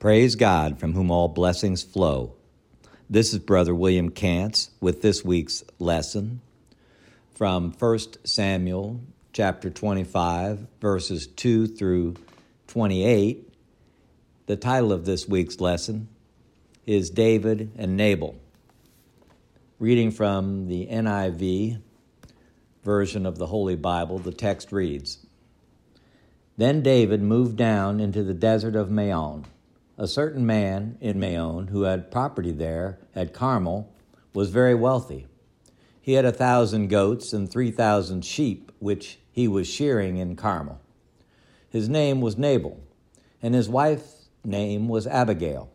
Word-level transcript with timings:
Praise 0.00 0.34
God, 0.34 0.80
from 0.80 0.94
whom 0.94 1.10
all 1.10 1.28
blessings 1.28 1.82
flow. 1.82 2.32
This 3.10 3.34
is 3.34 3.38
Brother 3.38 3.74
William 3.74 4.10
Kantz 4.10 4.70
with 4.80 5.02
this 5.02 5.22
week's 5.22 5.62
lesson 5.78 6.40
from 7.34 7.72
1 7.78 7.98
Samuel 8.24 9.02
chapter 9.34 9.68
25, 9.68 10.66
verses 10.80 11.26
2 11.26 11.66
through 11.66 12.14
28. 12.68 13.52
The 14.46 14.56
title 14.56 14.90
of 14.90 15.04
this 15.04 15.28
week's 15.28 15.60
lesson 15.60 16.08
is 16.86 17.10
David 17.10 17.70
and 17.76 17.94
Nabal. 17.94 18.36
Reading 19.78 20.12
from 20.12 20.68
the 20.68 20.86
NIV 20.86 21.78
version 22.82 23.26
of 23.26 23.36
the 23.36 23.48
Holy 23.48 23.76
Bible, 23.76 24.18
the 24.18 24.32
text 24.32 24.72
reads 24.72 25.18
Then 26.56 26.80
David 26.80 27.20
moved 27.20 27.58
down 27.58 28.00
into 28.00 28.22
the 28.22 28.32
desert 28.32 28.74
of 28.74 28.90
Maon 28.90 29.44
a 30.00 30.08
certain 30.08 30.46
man 30.46 30.96
in 31.02 31.20
Maon 31.20 31.66
who 31.66 31.82
had 31.82 32.10
property 32.10 32.52
there 32.52 32.98
at 33.14 33.34
Carmel 33.34 33.92
was 34.32 34.48
very 34.48 34.74
wealthy. 34.74 35.26
He 36.00 36.14
had 36.14 36.24
a 36.24 36.32
thousand 36.32 36.88
goats 36.88 37.34
and 37.34 37.50
three 37.50 37.70
thousand 37.70 38.24
sheep, 38.24 38.72
which 38.78 39.18
he 39.30 39.46
was 39.46 39.68
shearing 39.68 40.16
in 40.16 40.36
Carmel. 40.36 40.80
His 41.68 41.86
name 41.86 42.22
was 42.22 42.38
Nabal, 42.38 42.80
and 43.42 43.54
his 43.54 43.68
wife's 43.68 44.30
name 44.42 44.88
was 44.88 45.06
Abigail. 45.06 45.70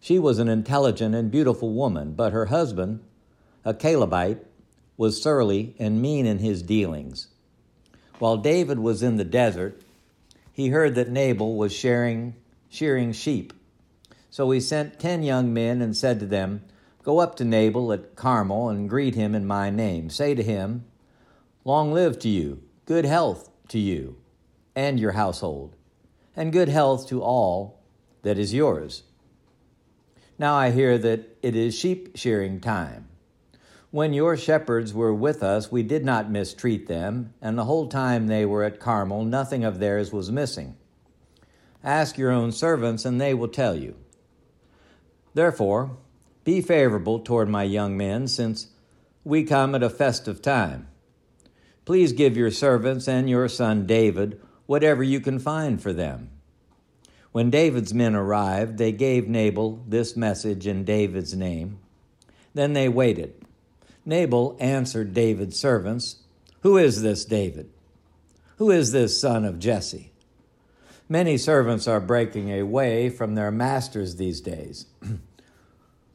She 0.00 0.18
was 0.18 0.38
an 0.38 0.48
intelligent 0.48 1.14
and 1.14 1.30
beautiful 1.30 1.72
woman, 1.72 2.12
but 2.12 2.34
her 2.34 2.46
husband, 2.46 3.00
a 3.64 3.72
Calebite, 3.72 4.44
was 4.98 5.22
surly 5.22 5.74
and 5.78 6.02
mean 6.02 6.26
in 6.26 6.40
his 6.40 6.62
dealings. 6.62 7.28
While 8.18 8.36
David 8.36 8.80
was 8.80 9.02
in 9.02 9.16
the 9.16 9.24
desert, 9.24 9.80
he 10.52 10.68
heard 10.68 10.94
that 10.96 11.08
Nabal 11.08 11.56
was 11.56 11.72
sharing 11.72 12.34
shearing 12.70 13.12
sheep. 13.12 13.52
So 14.30 14.50
he 14.50 14.60
sent 14.60 14.98
ten 14.98 15.22
young 15.22 15.52
men 15.52 15.82
and 15.82 15.94
said 15.94 16.20
to 16.20 16.26
them, 16.26 16.62
Go 17.02 17.18
up 17.18 17.34
to 17.36 17.44
Nabal 17.44 17.92
at 17.92 18.16
Carmel 18.16 18.68
and 18.68 18.88
greet 18.88 19.14
him 19.14 19.34
in 19.34 19.44
my 19.44 19.68
name. 19.68 20.08
Say 20.08 20.34
to 20.34 20.42
him, 20.42 20.84
Long 21.64 21.92
live 21.92 22.18
to 22.20 22.28
you, 22.28 22.62
good 22.86 23.04
health 23.04 23.50
to 23.68 23.78
you 23.78 24.16
and 24.74 24.98
your 25.00 25.12
household, 25.12 25.74
and 26.36 26.52
good 26.52 26.68
health 26.68 27.08
to 27.08 27.22
all 27.22 27.80
that 28.22 28.38
is 28.38 28.54
yours. 28.54 29.02
Now 30.38 30.54
I 30.54 30.70
hear 30.70 30.96
that 30.96 31.36
it 31.42 31.54
is 31.54 31.78
sheep 31.78 32.16
shearing 32.16 32.60
time. 32.60 33.08
When 33.90 34.12
your 34.12 34.36
shepherds 34.36 34.94
were 34.94 35.12
with 35.12 35.42
us, 35.42 35.72
we 35.72 35.82
did 35.82 36.04
not 36.04 36.30
mistreat 36.30 36.86
them, 36.86 37.34
and 37.42 37.58
the 37.58 37.64
whole 37.64 37.88
time 37.88 38.26
they 38.26 38.46
were 38.46 38.62
at 38.62 38.78
Carmel, 38.78 39.24
nothing 39.24 39.64
of 39.64 39.80
theirs 39.80 40.12
was 40.12 40.30
missing. 40.30 40.76
Ask 41.82 42.18
your 42.18 42.30
own 42.30 42.52
servants, 42.52 43.04
and 43.04 43.20
they 43.20 43.34
will 43.34 43.48
tell 43.48 43.76
you. 43.76 43.96
Therefore, 45.34 45.96
be 46.44 46.60
favorable 46.60 47.20
toward 47.20 47.48
my 47.48 47.62
young 47.62 47.96
men, 47.96 48.28
since 48.28 48.68
we 49.24 49.44
come 49.44 49.74
at 49.74 49.82
a 49.82 49.90
festive 49.90 50.42
time. 50.42 50.88
Please 51.84 52.12
give 52.12 52.36
your 52.36 52.50
servants 52.50 53.08
and 53.08 53.28
your 53.28 53.48
son 53.48 53.86
David 53.86 54.40
whatever 54.66 55.02
you 55.02 55.20
can 55.20 55.38
find 55.38 55.82
for 55.82 55.92
them. 55.92 56.30
When 57.32 57.50
David's 57.50 57.94
men 57.94 58.14
arrived, 58.14 58.78
they 58.78 58.92
gave 58.92 59.28
Nabal 59.28 59.82
this 59.86 60.16
message 60.16 60.66
in 60.66 60.84
David's 60.84 61.34
name. 61.34 61.78
Then 62.54 62.72
they 62.72 62.88
waited. 62.88 63.34
Nabal 64.04 64.56
answered 64.58 65.14
David's 65.14 65.58
servants, 65.58 66.16
Who 66.60 66.76
is 66.76 67.02
this 67.02 67.24
David? 67.24 67.70
Who 68.56 68.70
is 68.70 68.92
this 68.92 69.20
son 69.20 69.44
of 69.44 69.58
Jesse? 69.58 70.09
Many 71.12 71.38
servants 71.38 71.88
are 71.88 71.98
breaking 71.98 72.52
away 72.52 73.10
from 73.10 73.34
their 73.34 73.50
masters 73.50 74.14
these 74.14 74.40
days. 74.40 74.86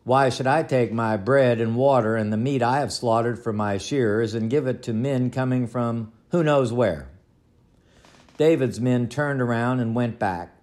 Why 0.05 0.29
should 0.29 0.47
I 0.47 0.63
take 0.63 0.93
my 0.93 1.17
bread 1.17 1.59
and 1.59 1.75
water 1.75 2.15
and 2.15 2.31
the 2.31 2.37
meat 2.37 2.63
I 2.63 2.79
have 2.79 2.93
slaughtered 2.93 3.37
for 3.37 3.51
my 3.51 3.77
shearers 3.77 4.33
and 4.33 4.49
give 4.49 4.67
it 4.67 4.81
to 4.83 4.93
men 4.93 5.31
coming 5.31 5.67
from 5.67 6.13
who 6.29 6.45
knows 6.45 6.71
where? 6.71 7.09
David's 8.37 8.79
men 8.79 9.09
turned 9.09 9.41
around 9.41 9.81
and 9.81 9.95
went 9.95 10.17
back. 10.17 10.55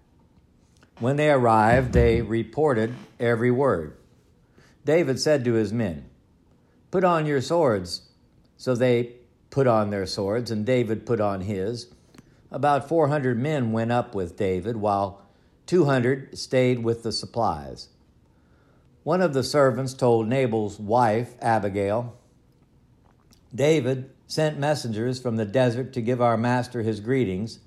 When 0.98 1.16
they 1.16 1.30
arrived, 1.30 1.92
they 1.92 2.22
reported 2.22 2.94
every 3.20 3.50
word. 3.50 3.98
David 4.86 5.20
said 5.20 5.44
to 5.44 5.52
his 5.52 5.74
men, 5.74 6.08
Put 6.90 7.04
on 7.04 7.26
your 7.26 7.42
swords. 7.42 8.08
So 8.56 8.74
they 8.74 9.16
put 9.50 9.66
on 9.66 9.90
their 9.90 10.06
swords, 10.06 10.50
and 10.50 10.64
David 10.64 11.04
put 11.04 11.20
on 11.20 11.42
his. 11.42 11.92
About 12.52 12.86
400 12.86 13.38
men 13.38 13.72
went 13.72 13.90
up 13.90 14.14
with 14.14 14.36
David, 14.36 14.76
while 14.76 15.22
200 15.66 16.36
stayed 16.36 16.84
with 16.84 17.02
the 17.02 17.10
supplies. 17.10 17.88
One 19.04 19.22
of 19.22 19.32
the 19.32 19.42
servants 19.42 19.94
told 19.94 20.28
Nabal's 20.28 20.78
wife, 20.78 21.34
Abigail, 21.40 22.14
David 23.54 24.10
sent 24.26 24.58
messengers 24.58 25.18
from 25.18 25.36
the 25.36 25.46
desert 25.46 25.94
to 25.94 26.02
give 26.02 26.20
our 26.20 26.36
master 26.36 26.82
his 26.82 27.00
greetings, 27.00 27.58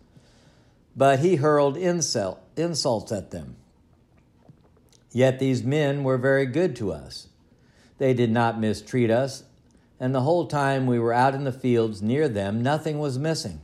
but 0.95 1.19
he 1.19 1.37
hurled 1.37 1.77
insult, 1.77 2.39
insults 2.55 3.11
at 3.11 3.31
them. 3.31 3.55
Yet 5.11 5.39
these 5.39 5.63
men 5.63 6.03
were 6.03 6.17
very 6.17 6.45
good 6.45 6.75
to 6.77 6.91
us. 6.91 7.29
They 7.97 8.13
did 8.13 8.31
not 8.31 8.59
mistreat 8.59 9.09
us, 9.09 9.43
and 9.99 10.13
the 10.13 10.21
whole 10.21 10.45
time 10.45 10.85
we 10.85 10.99
were 10.99 11.13
out 11.13 11.33
in 11.33 11.43
the 11.43 11.51
fields 11.51 12.03
near 12.03 12.29
them, 12.29 12.61
nothing 12.61 12.99
was 12.99 13.17
missing. 13.17 13.61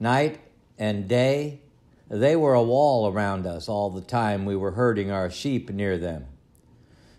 Night 0.00 0.40
and 0.78 1.06
day, 1.06 1.60
they 2.08 2.34
were 2.34 2.54
a 2.54 2.62
wall 2.62 3.06
around 3.06 3.46
us 3.46 3.68
all 3.68 3.90
the 3.90 4.00
time 4.00 4.46
we 4.46 4.56
were 4.56 4.72
herding 4.72 5.10
our 5.10 5.30
sheep 5.30 5.68
near 5.70 5.98
them. 5.98 6.26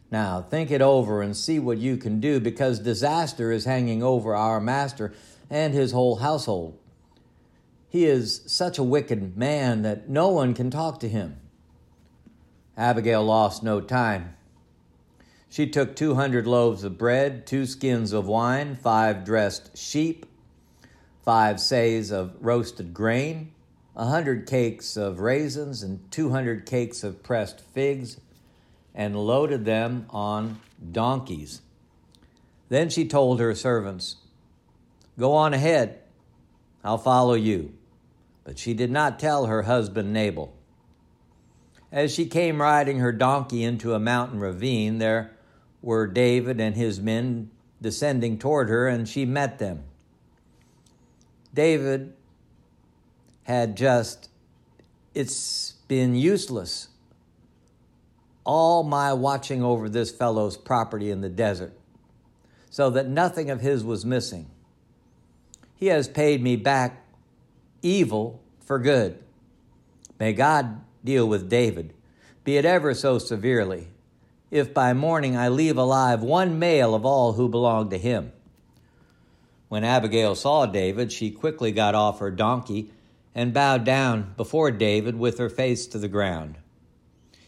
Now, 0.09 0.42
think 0.42 0.72
it 0.72 0.81
over 0.81 1.22
and 1.22 1.38
see 1.38 1.59
what 1.59 1.78
you 1.78 1.96
can 1.96 2.19
do 2.19 2.40
because 2.40 2.80
disaster 2.80 3.52
is 3.52 3.66
hanging 3.66 4.02
over 4.03 4.36
our 4.36 4.59
master 4.59 5.14
and 5.50 5.74
his 5.74 5.92
whole 5.92 6.18
household. 6.18 6.78
He 7.88 8.06
is 8.06 8.42
such 8.47 8.78
a 8.78 8.84
wicked 8.84 9.38
man 9.38 9.84
that 9.84 10.09
no 10.09 10.30
one 10.30 10.53
can 10.53 10.72
talk 10.72 11.00
to 11.02 11.08
him. 11.08 11.38
Abigail 12.75 13.24
lost 13.24 13.62
no 13.62 13.80
time. 13.80 14.36
She 15.50 15.68
took 15.68 15.96
200 15.96 16.48
loaves 16.48 16.84
of 16.84 16.98
bread, 16.98 17.46
two 17.46 17.66
skins 17.66 18.12
of 18.12 18.25
wine, 18.25 18.75
five 18.75 19.24
dressed 19.24 19.78
sheep, 19.78 20.25
five 21.23 21.57
seahs 21.57 22.11
of 22.11 22.35
roasted 22.39 22.93
grain, 22.93 23.51
a 23.95 24.05
hundred 24.05 24.47
cakes 24.47 24.97
of 24.97 25.19
raisins, 25.19 25.83
and 25.83 26.11
two 26.11 26.29
hundred 26.29 26.65
cakes 26.65 27.03
of 27.03 27.21
pressed 27.23 27.61
figs, 27.61 28.19
and 28.95 29.15
loaded 29.15 29.65
them 29.65 30.05
on 30.09 30.59
donkeys. 30.91 31.61
Then 32.69 32.89
she 32.89 33.07
told 33.07 33.39
her 33.39 33.53
servants, 33.53 34.17
Go 35.19 35.33
on 35.33 35.53
ahead, 35.53 35.99
I'll 36.83 36.97
follow 36.97 37.33
you. 37.33 37.73
But 38.43 38.57
she 38.57 38.73
did 38.73 38.89
not 38.89 39.19
tell 39.19 39.45
her 39.45 39.63
husband 39.63 40.13
Nabal. 40.13 40.53
As 41.91 42.13
she 42.13 42.25
came 42.25 42.61
riding 42.61 42.99
her 42.99 43.11
donkey 43.11 43.63
into 43.63 43.93
a 43.93 43.99
mountain 43.99 44.39
ravine, 44.39 44.97
there 44.97 45.31
were 45.81 46.07
David 46.07 46.59
and 46.59 46.75
his 46.75 47.01
men 47.01 47.51
descending 47.81 48.39
toward 48.39 48.69
her, 48.69 48.88
and 48.88 49.07
she 49.07 49.25
met 49.25 49.59
them. 49.59 49.83
David 51.53 52.13
had 53.44 53.75
just, 53.75 54.29
it's 55.13 55.73
been 55.88 56.16
useless. 56.16 56.88
All 58.44 58.84
my 58.84 59.13
watching 59.13 59.62
over 59.62 59.89
this 59.89 60.12
fellow's 60.12 60.57
property 60.57 61.12
in 61.12 61.22
the 61.22 61.29
desert, 61.29 61.73
so 62.69 62.89
that 62.89 63.07
nothing 63.07 63.50
of 63.50 63.62
his 63.62 63.84
was 63.84 64.06
missing. 64.06 64.50
He 65.75 65.88
has 65.88 66.07
paid 66.07 66.41
me 66.41 66.56
back 66.56 67.03
evil 67.81 68.41
for 68.59 68.79
good. 68.79 69.18
May 70.19 70.33
God 70.33 70.81
deal 71.03 71.28
with 71.28 71.50
David, 71.50 71.94
be 72.44 72.57
it 72.57 72.65
ever 72.65 72.94
so 72.94 73.18
severely, 73.18 73.88
if 74.50 74.74
by 74.74 74.94
morning 74.94 75.36
I 75.36 75.50
leave 75.50 75.77
alive 75.77 76.21
one 76.21 76.59
male 76.59 76.95
of 76.95 77.06
all 77.06 77.33
who 77.33 77.50
belong 77.50 77.89
to 77.89 77.98
him. 77.98 78.31
When 79.71 79.85
Abigail 79.85 80.35
saw 80.35 80.65
David, 80.65 81.13
she 81.13 81.31
quickly 81.31 81.71
got 81.71 81.95
off 81.95 82.19
her 82.19 82.29
donkey 82.29 82.91
and 83.33 83.53
bowed 83.53 83.85
down 83.85 84.33
before 84.35 84.69
David 84.69 85.18
with 85.18 85.38
her 85.38 85.50
face 85.50 85.88
to 85.88 85.97
the 85.97 86.09
ground. 86.09 86.57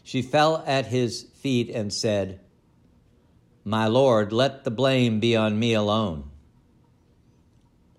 She 0.06 0.22
fell 0.22 0.64
at 0.66 0.86
his 0.86 1.24
feet 1.24 1.70
and 1.70 1.92
said, 1.92 2.40
My 3.66 3.88
Lord, 3.88 4.32
let 4.32 4.64
the 4.64 4.72
blame 4.72 5.20
be 5.20 5.36
on 5.36 5.60
me 5.60 5.74
alone. 5.74 6.30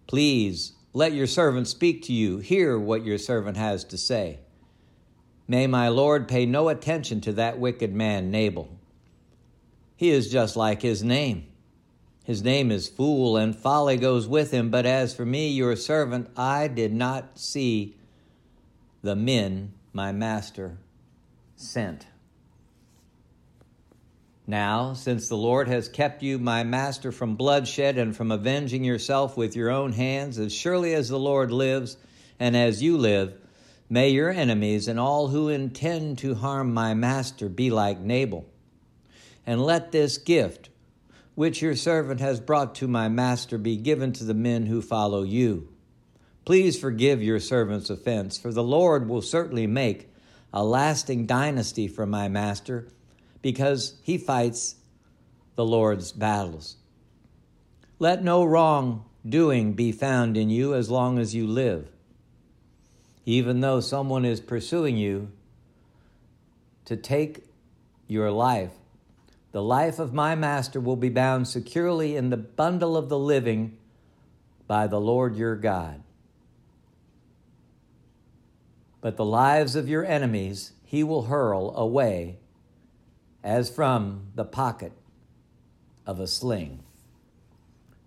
Please 0.06 0.73
let 0.94 1.12
your 1.12 1.27
servant 1.27 1.69
speak 1.69 2.03
to 2.05 2.15
you. 2.15 2.38
Hear 2.38 2.79
what 2.79 3.05
your 3.05 3.19
servant 3.19 3.59
has 3.59 3.85
to 3.85 3.99
say. 3.99 4.38
May 5.47 5.67
my 5.67 5.88
Lord 5.88 6.29
pay 6.29 6.47
no 6.47 6.70
attention 6.70 7.20
to 7.20 7.32
that 7.35 7.59
wicked 7.59 7.94
man, 7.94 8.31
Nabal. 8.31 8.70
He 9.97 10.09
is 10.09 10.32
just 10.32 10.56
like 10.56 10.81
his 10.81 11.05
name 11.05 11.49
his 12.25 12.43
name 12.43 12.71
is 12.71 12.88
Fool, 12.88 13.37
and 13.37 13.55
folly 13.55 13.99
goes 13.99 14.26
with 14.26 14.50
him. 14.50 14.71
But 14.71 14.87
as 14.87 15.15
for 15.15 15.26
me, 15.26 15.50
your 15.50 15.76
servant, 15.76 16.31
I 16.37 16.69
did 16.69 16.93
not 16.93 17.38
see 17.38 17.94
the 19.03 19.15
men 19.15 19.75
my 19.93 20.11
master 20.11 20.79
sent. 21.55 22.06
Now, 24.47 24.94
since 24.94 25.29
the 25.29 25.37
Lord 25.37 25.69
has 25.69 25.88
kept 25.88 26.23
you, 26.23 26.38
my 26.38 26.65
master, 26.65 27.12
from 27.12 27.37
bloodshed 27.37 27.99
and 27.99 28.17
from 28.17 28.31
avenging 28.31 28.85
yourself 28.85 29.37
with 29.37 29.55
your 29.55 29.70
own 29.70 29.93
hands, 29.93 30.38
as 30.38 30.53
surely 30.53 30.94
as 30.94 31.09
the 31.09 31.19
Lord 31.19 31.50
lives 31.50 31.97
and 32.41 32.56
as 32.56 32.82
you 32.82 32.97
live, 32.99 33.35
may 33.88 34.11
your 34.11 34.31
enemies 34.31 34.88
and 34.88 34.99
all 34.99 35.29
who 35.29 35.49
intend 35.49 36.19
to 36.19 36.35
harm 36.35 36.73
my 36.73 36.94
master 36.94 37.49
be 37.49 37.70
like 37.70 38.00
Nabal. 38.00 38.47
And 39.47 39.62
let 39.62 39.93
this 39.93 40.17
gift, 40.19 40.70
which 41.35 41.61
your 41.61 41.75
servant 41.75 42.21
has 42.21 42.41
brought 42.41 42.75
to 42.77 42.87
my 42.87 43.09
master, 43.09 43.59
be 43.59 43.77
given 43.77 44.13
to 44.13 44.25
the 44.25 44.35
men 44.35 44.67
who 44.67 44.81
follow 44.81 45.23
you. 45.23 45.69
Please 46.45 46.79
forgive 46.79 47.23
your 47.23 47.41
servant's 47.41 47.91
offense, 47.91 48.39
for 48.39 48.53
the 48.53 48.63
Lord 48.63 49.09
will 49.09 49.23
certainly 49.23 49.67
make 49.67 50.11
a 50.53 50.63
lasting 50.65 51.27
dynasty 51.27 51.89
for 51.89 52.07
my 52.07 52.29
master 52.29 52.87
because 53.43 53.95
he 54.03 54.19
fights 54.19 54.77
the 55.57 55.65
Lord's 55.65 56.13
battles. 56.13 56.77
Let 57.99 58.23
no 58.23 58.45
wrong 58.45 59.05
doing 59.27 59.73
be 59.73 59.91
found 59.91 60.37
in 60.37 60.51
you 60.51 60.75
as 60.75 60.91
long 60.91 61.19
as 61.19 61.35
you 61.35 61.47
live. 61.47 61.89
Even 63.27 63.61
though 63.61 63.81
someone 63.81 64.25
is 64.25 64.41
pursuing 64.41 64.97
you 64.97 65.31
to 66.85 66.97
take 66.97 67.45
your 68.07 68.31
life, 68.31 68.73
the 69.55 69.62
life 69.62 70.01
of 70.01 70.12
my 70.12 70.35
master 70.35 70.81
will 70.81 70.97
be 70.97 71.09
bound 71.09 71.47
securely 71.47 72.17
in 72.17 72.29
the 72.29 72.37
bundle 72.37 72.97
of 72.97 73.09
the 73.09 73.17
living 73.17 73.79
by 74.67 74.89
the 74.89 75.01
Lord 75.01 75.37
your 75.37 75.55
God. 75.55 76.03
But 79.01 79.17
the 79.17 79.25
lives 79.25 79.77
of 79.77 79.89
your 79.89 80.05
enemies 80.05 80.73
he 80.83 81.05
will 81.05 81.27
hurl 81.27 81.73
away 81.77 82.39
as 83.45 83.71
from 83.71 84.27
the 84.35 84.45
pocket 84.45 84.91
of 86.05 86.19
a 86.19 86.27
sling. 86.27 86.83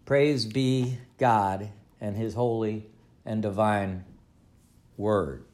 Praise 0.03 0.45
be 0.45 0.97
God 1.17 1.69
and 2.01 2.17
his 2.17 2.33
holy 2.33 2.87
and 3.25 3.41
divine 3.41 4.03
word. 4.97 5.45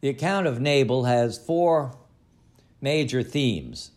The 0.00 0.08
account 0.08 0.48
of 0.48 0.60
Nabal 0.60 1.04
has 1.04 1.38
four 1.38 1.96
major 2.80 3.22
themes 3.22 3.92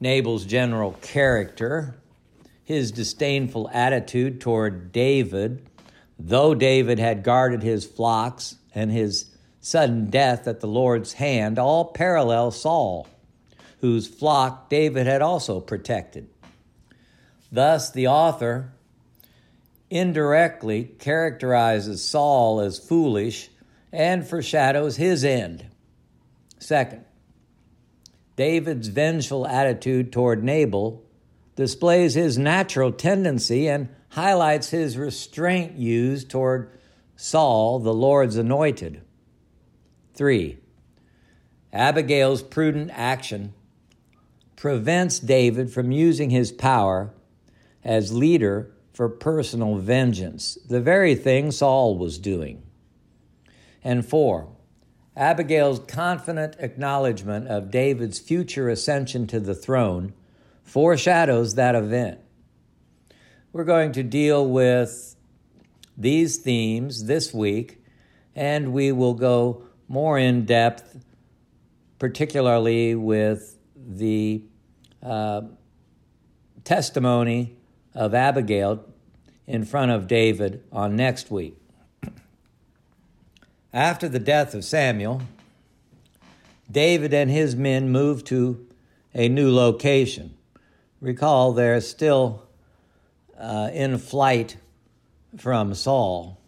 Nabal's 0.00 0.46
general 0.46 0.92
character, 1.02 2.00
his 2.64 2.90
disdainful 2.90 3.68
attitude 3.72 4.40
toward 4.40 4.92
David, 4.92 5.66
though 6.18 6.54
David 6.54 6.98
had 6.98 7.22
guarded 7.22 7.62
his 7.62 7.84
flocks, 7.84 8.56
and 8.74 8.90
his 8.90 9.26
sudden 9.60 10.08
death 10.08 10.48
at 10.48 10.60
the 10.60 10.66
Lord's 10.66 11.14
hand 11.14 11.58
all 11.58 11.86
parallel 11.86 12.50
Saul, 12.50 13.06
whose 13.80 14.08
flock 14.08 14.70
David 14.70 15.06
had 15.06 15.20
also 15.20 15.60
protected. 15.60 16.28
Thus, 17.52 17.90
the 17.90 18.06
author 18.06 18.72
indirectly 19.90 20.84
characterizes 20.98 22.02
Saul 22.02 22.60
as 22.60 22.78
foolish 22.78 23.50
and 23.92 24.26
foreshadows 24.26 24.96
his 24.96 25.24
end. 25.24 25.66
Second, 26.58 27.04
David's 28.40 28.88
vengeful 28.88 29.46
attitude 29.46 30.10
toward 30.10 30.42
Nabal 30.42 31.04
displays 31.56 32.14
his 32.14 32.38
natural 32.38 32.90
tendency 32.90 33.68
and 33.68 33.90
highlights 34.12 34.70
his 34.70 34.96
restraint 34.96 35.76
used 35.76 36.30
toward 36.30 36.70
Saul, 37.16 37.80
the 37.80 37.92
Lord's 37.92 38.36
anointed. 38.36 39.02
Three, 40.14 40.56
Abigail's 41.70 42.42
prudent 42.42 42.90
action 42.94 43.52
prevents 44.56 45.18
David 45.18 45.70
from 45.70 45.92
using 45.92 46.30
his 46.30 46.50
power 46.50 47.12
as 47.84 48.10
leader 48.10 48.72
for 48.94 49.10
personal 49.10 49.74
vengeance, 49.74 50.56
the 50.66 50.80
very 50.80 51.14
thing 51.14 51.50
Saul 51.50 51.98
was 51.98 52.16
doing. 52.16 52.62
And 53.84 54.02
four, 54.02 54.48
Abigail's 55.20 55.80
confident 55.80 56.56
acknowledgement 56.60 57.46
of 57.46 57.70
David's 57.70 58.18
future 58.18 58.70
ascension 58.70 59.26
to 59.26 59.38
the 59.38 59.54
throne 59.54 60.14
foreshadows 60.62 61.56
that 61.56 61.74
event. 61.74 62.20
We're 63.52 63.64
going 63.64 63.92
to 63.92 64.02
deal 64.02 64.48
with 64.48 65.14
these 65.94 66.38
themes 66.38 67.04
this 67.04 67.34
week, 67.34 67.84
and 68.34 68.72
we 68.72 68.92
will 68.92 69.12
go 69.12 69.64
more 69.88 70.18
in 70.18 70.46
depth, 70.46 71.04
particularly 71.98 72.94
with 72.94 73.58
the 73.76 74.42
uh, 75.02 75.42
testimony 76.64 77.58
of 77.94 78.14
Abigail 78.14 78.86
in 79.46 79.66
front 79.66 79.90
of 79.90 80.06
David 80.06 80.64
on 80.72 80.96
next 80.96 81.30
week. 81.30 81.59
After 83.72 84.08
the 84.08 84.18
death 84.18 84.54
of 84.54 84.64
Samuel, 84.64 85.22
David 86.70 87.14
and 87.14 87.30
his 87.30 87.54
men 87.54 87.90
moved 87.90 88.26
to 88.26 88.66
a 89.14 89.28
new 89.28 89.52
location. 89.54 90.34
Recall 91.00 91.52
they're 91.52 91.80
still 91.80 92.48
uh, 93.38 93.70
in 93.72 93.98
flight 93.98 94.56
from 95.36 95.74
Saul. 95.74 96.40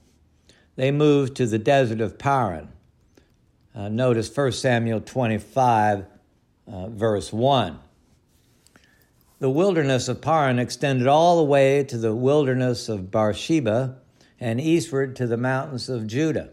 They 0.74 0.90
moved 0.90 1.36
to 1.36 1.46
the 1.46 1.58
desert 1.58 2.00
of 2.00 2.18
Paran. 2.18 2.68
Uh, 3.74 3.88
notice 3.88 4.34
1 4.34 4.52
Samuel 4.52 5.00
25, 5.00 6.04
uh, 6.66 6.88
verse 6.88 7.32
1. 7.32 7.78
The 9.38 9.50
wilderness 9.50 10.08
of 10.08 10.20
Paran 10.20 10.58
extended 10.58 11.06
all 11.06 11.38
the 11.38 11.44
way 11.44 11.84
to 11.84 11.98
the 11.98 12.14
wilderness 12.14 12.88
of 12.88 13.10
Beersheba 13.10 13.96
and 14.40 14.60
eastward 14.60 15.14
to 15.16 15.26
the 15.26 15.36
mountains 15.36 15.88
of 15.88 16.06
Judah. 16.06 16.50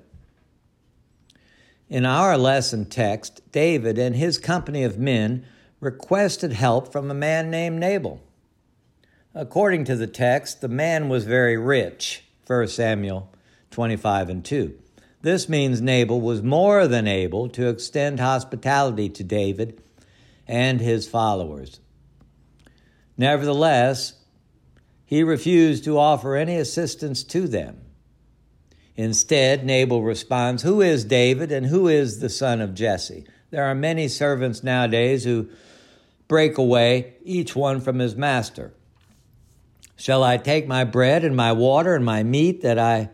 In 1.89 2.05
our 2.05 2.37
lesson 2.37 2.85
text, 2.85 3.41
David 3.51 3.97
and 3.97 4.15
his 4.15 4.37
company 4.37 4.83
of 4.83 4.99
men 4.99 5.43
requested 5.79 6.53
help 6.53 6.91
from 6.91 7.09
a 7.09 7.15
man 7.15 7.49
named 7.49 7.79
Nabal. 7.79 8.21
According 9.33 9.85
to 9.85 9.95
the 9.95 10.05
text, 10.05 10.61
the 10.61 10.67
man 10.67 11.09
was 11.09 11.25
very 11.25 11.57
rich, 11.57 12.23
1 12.45 12.67
Samuel 12.67 13.31
25 13.71 14.29
and 14.29 14.45
2. 14.45 14.77
This 15.21 15.49
means 15.49 15.81
Nabal 15.81 16.21
was 16.21 16.43
more 16.43 16.87
than 16.87 17.07
able 17.07 17.49
to 17.49 17.67
extend 17.67 18.19
hospitality 18.19 19.09
to 19.09 19.23
David 19.23 19.81
and 20.47 20.79
his 20.79 21.07
followers. 21.07 21.79
Nevertheless, 23.17 24.13
he 25.05 25.23
refused 25.23 25.83
to 25.85 25.97
offer 25.97 26.35
any 26.35 26.55
assistance 26.55 27.23
to 27.23 27.47
them. 27.47 27.81
Instead, 28.99 29.65
Nabal 29.65 30.03
responds, 30.03 30.63
Who 30.63 30.81
is 30.81 31.05
David 31.05 31.53
and 31.53 31.67
who 31.67 31.87
is 31.87 32.19
the 32.19 32.27
son 32.27 32.59
of 32.59 32.73
Jesse? 32.73 33.25
There 33.49 33.63
are 33.63 33.73
many 33.73 34.09
servants 34.09 34.61
nowadays 34.61 35.23
who 35.23 35.47
break 36.27 36.57
away, 36.57 37.13
each 37.23 37.55
one 37.55 37.79
from 37.79 37.99
his 37.99 38.17
master. 38.17 38.73
Shall 39.95 40.21
I 40.21 40.35
take 40.35 40.67
my 40.67 40.83
bread 40.83 41.23
and 41.23 41.33
my 41.33 41.53
water 41.53 41.95
and 41.95 42.03
my 42.03 42.23
meat 42.23 42.61
that 42.63 42.77
I 42.77 43.09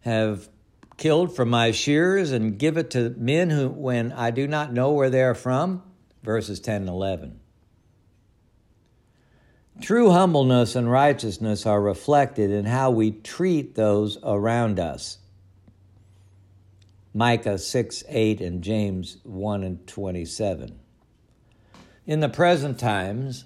have 0.00 0.48
killed 0.96 1.36
from 1.36 1.48
my 1.48 1.70
shears 1.70 2.32
and 2.32 2.58
give 2.58 2.76
it 2.76 2.90
to 2.90 3.10
men 3.10 3.50
who, 3.50 3.68
when 3.68 4.10
I 4.10 4.32
do 4.32 4.48
not 4.48 4.72
know 4.72 4.90
where 4.90 5.10
they 5.10 5.22
are 5.22 5.36
from? 5.36 5.84
Verses 6.24 6.58
10 6.58 6.74
and 6.74 6.88
11. 6.88 7.38
True 9.80 10.10
humbleness 10.10 10.74
and 10.74 10.90
righteousness 10.90 11.66
are 11.66 11.80
reflected 11.80 12.50
in 12.50 12.64
how 12.64 12.90
we 12.90 13.12
treat 13.12 13.76
those 13.76 14.18
around 14.24 14.80
us. 14.80 15.18
Micah 17.12 17.58
6 17.58 18.04
8 18.08 18.40
and 18.40 18.62
James 18.62 19.18
1 19.24 19.62
and 19.62 19.86
27. 19.86 20.78
In 22.06 22.20
the 22.20 22.28
present 22.28 22.78
times, 22.78 23.44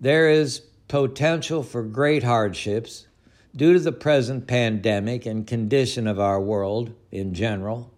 there 0.00 0.28
is 0.28 0.60
potential 0.88 1.62
for 1.62 1.82
great 1.82 2.22
hardships 2.22 3.06
Due 3.56 3.72
to 3.72 3.80
the 3.80 3.92
present 3.92 4.46
pandemic 4.46 5.24
and 5.24 5.46
condition 5.46 6.06
of 6.06 6.20
our 6.20 6.38
world 6.38 6.92
in 7.10 7.32
general, 7.32 7.90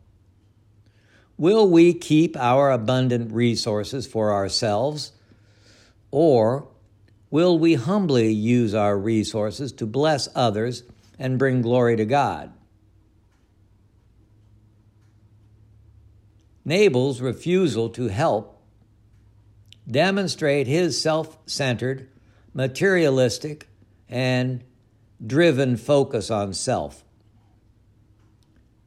will 1.37 1.69
we 1.69 1.93
keep 1.93 2.37
our 2.37 2.71
abundant 2.71 3.33
resources 3.33 4.07
for 4.07 4.33
ourselves 4.33 5.11
or 6.13 6.69
will 7.31 7.59
we 7.59 7.75
humbly 7.75 8.31
use 8.33 8.73
our 8.73 8.97
resources 8.97 9.73
to 9.73 9.85
bless 9.85 10.29
others 10.37 10.85
and 11.19 11.41
bring 11.41 11.61
glory 11.61 11.97
to 11.97 12.05
God? 12.05 12.53
Nabal's 16.69 17.23
refusal 17.23 17.89
to 17.91 18.09
help 18.09 18.61
demonstrate 19.91 20.67
his 20.67 21.01
self-centered, 21.01 22.11
materialistic, 22.53 23.69
and 24.07 24.63
driven 25.27 25.79
focus 25.79 26.31
on 26.31 26.53
self. 26.53 27.05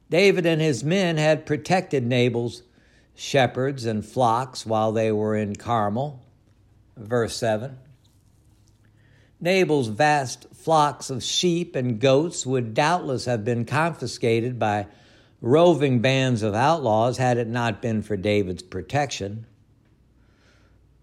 David 0.08 0.46
and 0.46 0.62
his 0.62 0.84
men 0.84 1.16
had 1.16 1.44
protected 1.44 2.06
Nabal's 2.06 2.62
shepherds 3.16 3.84
and 3.84 4.06
flocks 4.06 4.64
while 4.64 4.92
they 4.92 5.10
were 5.10 5.34
in 5.34 5.56
Carmel. 5.56 6.22
Verse 6.96 7.34
7. 7.36 7.78
Nabal's 9.40 9.88
vast 9.88 10.46
flocks 10.54 11.10
of 11.10 11.24
sheep 11.24 11.74
and 11.74 11.98
goats 11.98 12.46
would 12.46 12.74
doubtless 12.74 13.24
have 13.24 13.44
been 13.44 13.64
confiscated 13.64 14.56
by 14.56 14.86
roving 15.42 15.98
bands 15.98 16.42
of 16.42 16.54
outlaws 16.54 17.18
had 17.18 17.36
it 17.36 17.48
not 17.48 17.82
been 17.82 18.00
for 18.00 18.16
David's 18.16 18.62
protection. 18.62 19.44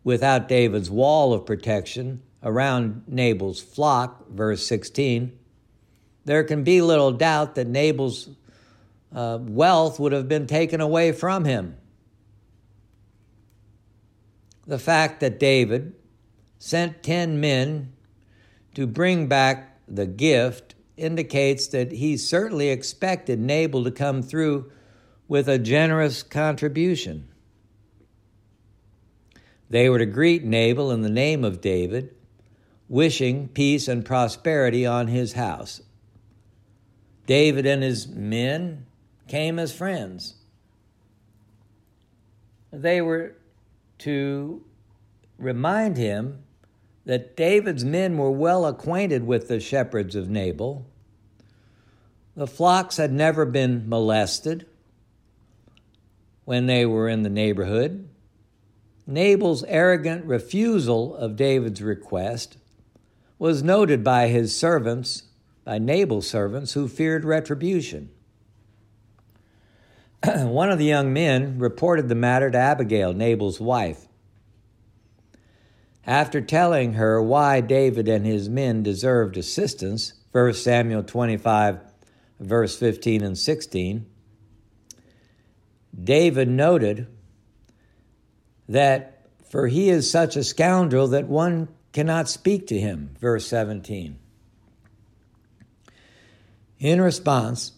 Without 0.04 0.48
David's 0.48 0.90
wall 0.90 1.34
of 1.34 1.46
protection 1.46 2.24
around 2.42 3.04
Nabal's 3.06 3.62
flock, 3.62 4.28
verse 4.30 4.66
16, 4.66 5.38
there 6.24 6.44
can 6.46 6.64
be 6.64 6.82
little 6.82 7.12
doubt 7.12 7.56
that 7.56 7.68
Nabal's 7.68 8.30
uh, 9.14 9.40
wealth 9.42 10.00
would 10.00 10.14
have 10.14 10.30
been 10.30 10.48
taken 10.48 10.80
away 10.80 11.12
from 11.12 11.44
him. 11.44 11.76
The 14.66 14.80
fact 14.80 15.20
that 15.20 15.40
David 15.40 15.96
sent 16.60 17.04
10 17.04 17.42
men 17.42 17.92
to 18.76 18.88
bring 18.88 19.28
back 19.28 19.80
the 19.88 20.06
gift 20.06 20.76
indicates 21.00 21.68
that 21.68 21.92
he 21.92 22.18
certainly 22.18 22.70
expected 22.70 23.40
Nabal 23.40 23.84
to 23.84 23.92
come 23.92 24.22
through 24.22 24.72
with 25.28 25.48
a 25.48 25.60
generous 25.60 26.24
contribution. 26.24 27.28
They 29.70 29.90
were 29.90 30.00
to 30.00 30.06
greet 30.06 30.44
Nabal 30.44 30.92
in 30.92 31.02
the 31.02 31.10
name 31.10 31.44
of 31.44 31.62
David, 31.62 32.16
wishing 32.88 33.48
peace 33.50 33.88
and 33.88 34.04
prosperity 34.04 34.86
on 34.86 35.08
his 35.08 35.34
house. 35.34 35.82
David 37.28 37.68
and 37.68 37.84
his 37.84 38.08
men 38.08 38.88
came 39.28 39.60
as 39.60 39.72
friends. 39.72 40.36
They 42.72 43.02
were 43.02 43.36
to 44.00 44.64
remind 45.38 45.98
him 45.98 46.44
that 47.06 47.36
David's 47.36 47.86
men 47.86 48.18
were 48.18 48.32
well 48.32 48.66
acquainted 48.66 49.26
with 49.26 49.48
the 49.48 49.60
shepherds 49.60 50.16
of 50.16 50.30
Nabal. 50.30 50.86
The 52.36 52.48
flocks 52.48 52.98
had 52.98 53.12
never 53.12 53.46
been 53.46 53.88
molested 53.90 54.66
when 56.46 56.66
they 56.66 56.86
were 56.86 57.10
in 57.10 57.24
the 57.24 57.30
neighborhood. 57.30 58.10
Nabal's 59.06 59.64
arrogant 59.68 60.26
refusal 60.26 61.16
of 61.16 61.36
David's 61.36 61.82
request 61.82 62.58
was 63.40 63.64
noted 63.64 64.04
by 64.04 64.28
his 64.28 64.56
servants, 64.56 65.24
by 65.64 65.80
Nabal's 65.80 66.30
servants, 66.30 66.74
who 66.74 66.88
feared 66.88 67.24
retribution. 67.24 68.10
One 70.26 70.70
of 70.70 70.78
the 70.78 70.86
young 70.86 71.14
men 71.14 71.58
reported 71.58 72.10
the 72.10 72.16
matter 72.16 72.52
to 72.52 72.58
Abigail, 72.58 73.14
Nabal's 73.14 73.60
wife. 73.60 74.09
After 76.06 76.42
telling 76.42 76.94
her 76.94 77.22
why 77.22 77.62
David 77.62 78.08
and 78.08 78.26
his 78.26 78.50
men 78.50 78.84
deserved 78.84 79.38
assistance, 79.38 80.14
1 80.32 80.54
Samuel 80.54 81.04
25, 81.04 81.80
verse 82.40 82.78
15 82.78 83.24
and 83.24 83.38
16, 83.38 84.06
David 86.04 86.48
noted 86.50 87.08
that 88.68 89.20
for 89.50 89.68
he 89.68 89.90
is 89.90 90.10
such 90.10 90.36
a 90.36 90.44
scoundrel 90.44 91.08
that 91.08 91.28
one 91.28 91.68
cannot 91.92 92.30
speak 92.30 92.68
to 92.68 92.80
him, 92.80 93.16
verse 93.20 93.48
17. 93.48 94.18
In 96.78 97.02
response, 97.02 97.74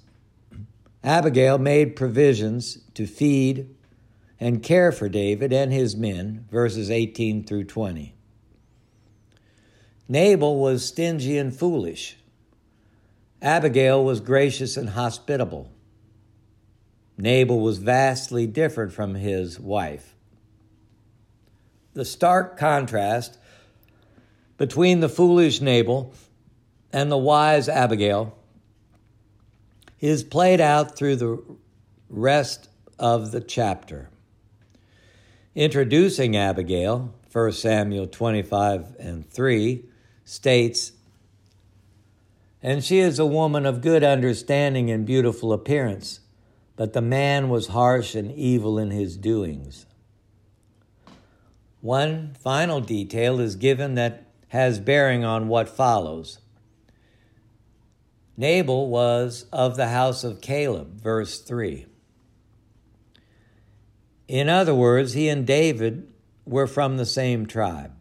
Abigail 1.03 1.57
made 1.57 1.95
provisions 1.95 2.79
to 2.93 3.07
feed 3.07 3.73
and 4.41 4.63
care 4.63 4.91
for 4.91 5.07
David 5.07 5.53
and 5.53 5.71
his 5.71 5.95
men, 5.95 6.45
verses 6.49 6.89
18 6.89 7.43
through 7.43 7.65
20. 7.65 8.15
Nabal 10.09 10.59
was 10.59 10.83
stingy 10.83 11.37
and 11.37 11.55
foolish. 11.55 12.17
Abigail 13.39 14.03
was 14.03 14.19
gracious 14.19 14.77
and 14.77 14.89
hospitable. 14.89 15.71
Nabal 17.19 17.59
was 17.59 17.77
vastly 17.77 18.47
different 18.47 18.91
from 18.91 19.13
his 19.13 19.59
wife. 19.59 20.15
The 21.93 22.03
stark 22.03 22.57
contrast 22.57 23.37
between 24.57 25.01
the 25.01 25.09
foolish 25.09 25.61
Nabal 25.61 26.15
and 26.91 27.11
the 27.11 27.17
wise 27.17 27.69
Abigail 27.69 28.35
is 29.99 30.23
played 30.23 30.59
out 30.59 30.97
through 30.97 31.17
the 31.17 31.43
rest 32.09 32.69
of 32.97 33.31
the 33.31 33.41
chapter. 33.41 34.10
Introducing 35.55 36.37
Abigail, 36.37 37.13
1 37.29 37.51
Samuel 37.51 38.07
25 38.07 38.95
and 38.97 39.29
3, 39.29 39.83
states, 40.23 40.93
And 42.63 42.81
she 42.81 42.99
is 42.99 43.19
a 43.19 43.25
woman 43.25 43.65
of 43.65 43.81
good 43.81 44.01
understanding 44.01 44.89
and 44.89 45.05
beautiful 45.05 45.51
appearance, 45.51 46.21
but 46.77 46.93
the 46.93 47.01
man 47.01 47.49
was 47.49 47.67
harsh 47.67 48.15
and 48.15 48.31
evil 48.31 48.79
in 48.79 48.91
his 48.91 49.17
doings. 49.17 49.85
One 51.81 52.33
final 52.39 52.79
detail 52.79 53.41
is 53.41 53.57
given 53.57 53.95
that 53.95 54.27
has 54.49 54.79
bearing 54.79 55.25
on 55.25 55.49
what 55.49 55.67
follows. 55.67 56.39
Nabal 58.37 58.87
was 58.87 59.47
of 59.51 59.75
the 59.75 59.89
house 59.89 60.23
of 60.23 60.39
Caleb, 60.39 61.01
verse 61.01 61.39
3. 61.39 61.87
In 64.31 64.47
other 64.47 64.73
words, 64.73 65.11
he 65.11 65.27
and 65.27 65.45
David 65.45 66.07
were 66.45 66.65
from 66.65 66.95
the 66.95 67.05
same 67.05 67.45
tribe. 67.45 67.91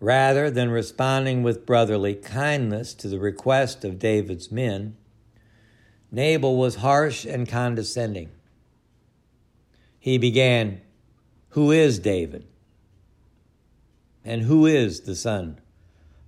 Rather 0.00 0.50
than 0.50 0.70
responding 0.70 1.42
with 1.42 1.66
brotherly 1.66 2.14
kindness 2.14 2.94
to 2.94 3.08
the 3.08 3.18
request 3.18 3.84
of 3.84 3.98
David's 3.98 4.50
men, 4.50 4.96
Nabal 6.10 6.56
was 6.56 6.76
harsh 6.76 7.26
and 7.26 7.46
condescending. 7.46 8.30
He 9.98 10.16
began, 10.16 10.80
Who 11.50 11.70
is 11.70 11.98
David? 11.98 12.46
And 14.24 14.44
who 14.44 14.64
is 14.64 15.02
the 15.02 15.14
son 15.14 15.60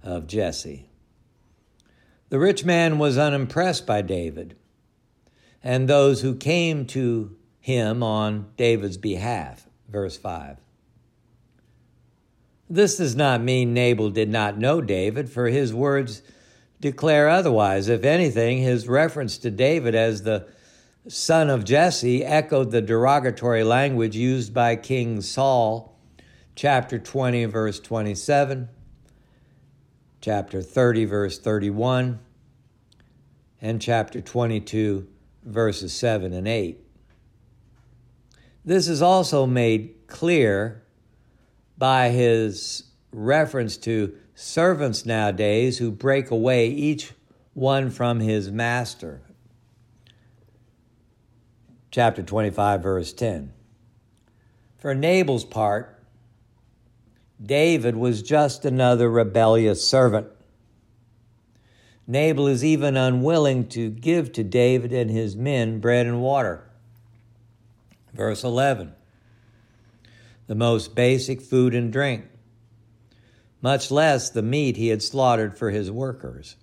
of 0.02 0.26
Jesse? 0.26 0.90
The 2.28 2.38
rich 2.38 2.66
man 2.66 2.98
was 2.98 3.16
unimpressed 3.16 3.86
by 3.86 4.02
David 4.02 4.56
and 5.62 5.88
those 5.88 6.20
who 6.20 6.34
came 6.34 6.84
to 6.88 7.34
him 7.60 8.02
on 8.02 8.50
David's 8.56 8.96
behalf. 8.96 9.68
Verse 9.88 10.16
5. 10.16 10.56
This 12.68 12.96
does 12.96 13.16
not 13.16 13.42
mean 13.42 13.74
Nabal 13.74 14.10
did 14.10 14.30
not 14.30 14.56
know 14.56 14.80
David, 14.80 15.28
for 15.28 15.48
his 15.48 15.74
words 15.74 16.22
declare 16.80 17.28
otherwise. 17.28 17.88
If 17.88 18.04
anything, 18.04 18.58
his 18.58 18.88
reference 18.88 19.38
to 19.38 19.50
David 19.50 19.94
as 19.94 20.22
the 20.22 20.48
son 21.08 21.50
of 21.50 21.64
Jesse 21.64 22.24
echoed 22.24 22.70
the 22.70 22.80
derogatory 22.80 23.64
language 23.64 24.16
used 24.16 24.54
by 24.54 24.76
King 24.76 25.20
Saul, 25.20 25.98
chapter 26.54 26.98
20, 26.98 27.46
verse 27.46 27.80
27, 27.80 28.68
chapter 30.20 30.62
30, 30.62 31.04
verse 31.06 31.38
31, 31.38 32.20
and 33.60 33.82
chapter 33.82 34.20
22, 34.20 35.08
verses 35.42 35.92
7 35.92 36.32
and 36.32 36.46
8. 36.46 36.78
This 38.64 38.88
is 38.88 39.00
also 39.00 39.46
made 39.46 39.94
clear 40.06 40.82
by 41.78 42.10
his 42.10 42.84
reference 43.12 43.76
to 43.78 44.14
servants 44.34 45.06
nowadays 45.06 45.78
who 45.78 45.90
break 45.90 46.30
away 46.30 46.68
each 46.68 47.12
one 47.54 47.90
from 47.90 48.20
his 48.20 48.50
master. 48.50 49.22
Chapter 51.90 52.22
25, 52.22 52.82
verse 52.82 53.12
10. 53.12 53.52
For 54.78 54.94
Nabal's 54.94 55.44
part, 55.44 55.98
David 57.42 57.96
was 57.96 58.22
just 58.22 58.64
another 58.64 59.10
rebellious 59.10 59.86
servant. 59.86 60.28
Nabal 62.06 62.46
is 62.46 62.64
even 62.64 62.96
unwilling 62.96 63.68
to 63.68 63.90
give 63.90 64.32
to 64.32 64.44
David 64.44 64.92
and 64.92 65.10
his 65.10 65.34
men 65.34 65.80
bread 65.80 66.06
and 66.06 66.20
water. 66.20 66.69
Verse 68.12 68.44
11 68.44 68.94
the 70.50 70.56
most 70.56 70.96
basic 70.96 71.40
food 71.40 71.76
and 71.76 71.92
drink, 71.92 72.24
much 73.62 73.88
less 73.88 74.30
the 74.30 74.42
meat 74.42 74.76
he 74.76 74.88
had 74.88 75.00
slaughtered 75.00 75.56
for 75.56 75.70
his 75.70 75.92
workers. 75.92 76.56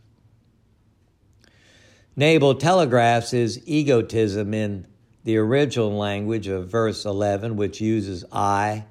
Nabal 2.14 2.56
telegraphs 2.56 3.32
his 3.32 3.66
egotism 3.66 4.54
in 4.54 4.86
the 5.24 5.38
original 5.38 5.96
language 5.96 6.50
of 6.50 6.68
verse 6.68 7.06
11, 7.06 7.56
which 7.56 7.80
uses 7.80 8.26
I 8.30 8.84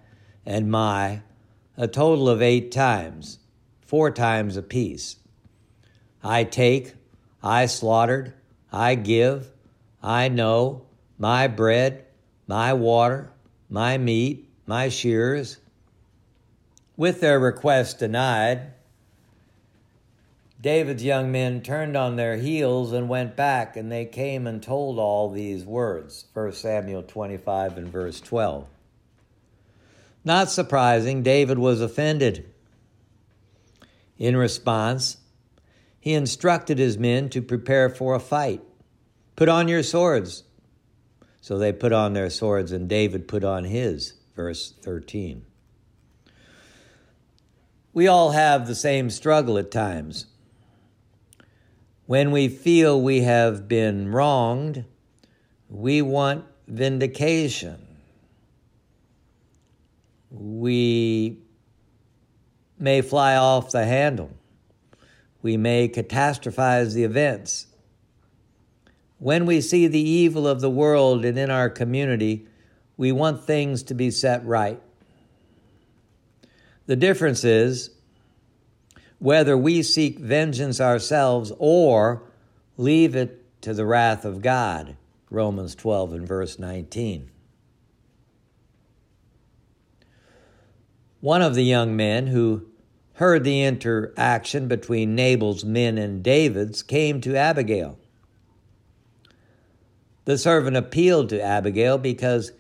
and 0.46 0.70
my 0.70 1.20
a 1.76 1.86
total 1.86 2.26
of 2.26 2.40
eight 2.40 2.72
times, 2.72 3.38
four 3.82 4.10
times 4.10 4.56
apiece. 4.56 5.16
I 6.24 6.44
take, 6.44 6.94
I 7.42 7.66
slaughtered, 7.66 8.32
I 8.72 8.94
give, 8.94 9.50
I 10.02 10.28
know, 10.28 10.86
my 11.18 11.48
bread, 11.48 12.05
my 12.46 12.72
water, 12.72 13.30
my 13.68 13.98
meat, 13.98 14.48
my 14.66 14.88
shears. 14.88 15.58
With 16.96 17.20
their 17.20 17.38
request 17.38 17.98
denied, 17.98 18.72
David's 20.60 21.04
young 21.04 21.30
men 21.30 21.60
turned 21.60 21.96
on 21.96 22.16
their 22.16 22.36
heels 22.36 22.92
and 22.92 23.08
went 23.08 23.36
back, 23.36 23.76
and 23.76 23.92
they 23.92 24.04
came 24.04 24.46
and 24.46 24.62
told 24.62 24.98
all 24.98 25.30
these 25.30 25.64
words. 25.64 26.24
1 26.32 26.52
Samuel 26.52 27.02
25 27.02 27.76
and 27.76 27.88
verse 27.88 28.20
12. 28.20 28.66
Not 30.24 30.50
surprising, 30.50 31.22
David 31.22 31.58
was 31.58 31.80
offended. 31.80 32.52
In 34.18 34.36
response, 34.36 35.18
he 36.00 36.14
instructed 36.14 36.78
his 36.78 36.96
men 36.98 37.28
to 37.28 37.42
prepare 37.42 37.88
for 37.88 38.14
a 38.14 38.20
fight. 38.20 38.62
Put 39.36 39.48
on 39.48 39.68
your 39.68 39.82
swords. 39.82 40.44
So 41.46 41.58
they 41.58 41.72
put 41.72 41.92
on 41.92 42.12
their 42.12 42.28
swords, 42.28 42.72
and 42.72 42.88
David 42.88 43.28
put 43.28 43.44
on 43.44 43.62
his. 43.62 44.14
Verse 44.34 44.74
13. 44.82 45.44
We 47.92 48.08
all 48.08 48.32
have 48.32 48.66
the 48.66 48.74
same 48.74 49.10
struggle 49.10 49.56
at 49.56 49.70
times. 49.70 50.26
When 52.06 52.32
we 52.32 52.48
feel 52.48 53.00
we 53.00 53.20
have 53.20 53.68
been 53.68 54.10
wronged, 54.10 54.86
we 55.68 56.02
want 56.02 56.46
vindication. 56.66 57.78
We 60.32 61.38
may 62.76 63.02
fly 63.02 63.36
off 63.36 63.70
the 63.70 63.84
handle. 63.84 64.32
We 65.42 65.56
may 65.56 65.88
catastrophize 65.88 66.94
the 66.94 67.04
events. 67.04 67.68
When 69.18 69.46
we 69.46 69.60
see 69.60 69.86
the 69.86 69.98
evil 69.98 70.46
of 70.46 70.60
the 70.60 70.70
world 70.70 71.24
and 71.24 71.38
in 71.38 71.50
our 71.50 71.70
community, 71.70 72.46
we 72.96 73.12
want 73.12 73.44
things 73.44 73.82
to 73.84 73.94
be 73.94 74.10
set 74.10 74.44
right. 74.44 74.80
The 76.86 76.96
difference 76.96 77.44
is 77.44 77.90
whether 79.18 79.56
we 79.56 79.82
seek 79.82 80.18
vengeance 80.18 80.80
ourselves 80.80 81.52
or 81.58 82.22
leave 82.76 83.16
it 83.16 83.42
to 83.62 83.74
the 83.74 83.86
wrath 83.86 84.24
of 84.24 84.42
God. 84.42 84.96
Romans 85.30 85.74
12 85.74 86.12
and 86.12 86.28
verse 86.28 86.58
19. 86.58 87.30
One 91.20 91.42
of 91.42 91.54
the 91.54 91.64
young 91.64 91.96
men 91.96 92.28
who 92.28 92.66
heard 93.14 93.42
the 93.42 93.62
interaction 93.62 94.68
between 94.68 95.14
Nabal's 95.14 95.64
men 95.64 95.98
and 95.98 96.22
David's 96.22 96.82
came 96.82 97.20
to 97.22 97.34
Abigail. 97.34 97.98
The 100.26 100.36
servant 100.36 100.76
appealed 100.76 101.28
to 101.30 101.40
Abigail 101.40 101.98
because 101.98 102.52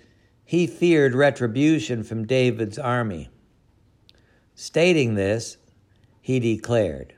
he 0.44 0.68
feared 0.68 1.16
retribution 1.16 2.04
from 2.04 2.24
David's 2.24 2.78
army. 2.78 3.28
Stating 4.54 5.16
this, 5.16 5.56
he 6.20 6.38
declared. 6.38 7.14